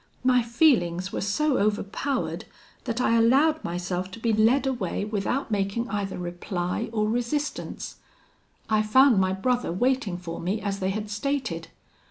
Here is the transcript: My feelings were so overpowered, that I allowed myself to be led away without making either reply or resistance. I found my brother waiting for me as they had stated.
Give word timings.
My 0.23 0.41
feelings 0.41 1.13
were 1.13 1.21
so 1.21 1.59
overpowered, 1.59 2.45
that 2.85 2.99
I 2.99 3.15
allowed 3.19 3.63
myself 3.63 4.09
to 4.13 4.19
be 4.19 4.33
led 4.33 4.65
away 4.65 5.05
without 5.05 5.51
making 5.51 5.87
either 5.89 6.17
reply 6.17 6.89
or 6.91 7.07
resistance. 7.07 7.97
I 8.67 8.81
found 8.81 9.19
my 9.21 9.31
brother 9.33 9.71
waiting 9.71 10.17
for 10.17 10.39
me 10.41 10.59
as 10.59 10.79
they 10.79 10.89
had 10.89 11.11
stated. 11.11 11.67